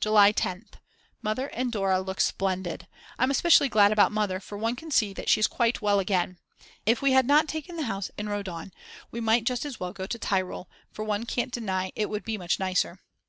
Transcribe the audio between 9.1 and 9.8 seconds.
we might just as